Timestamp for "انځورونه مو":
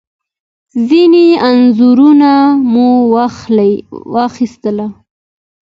1.49-2.89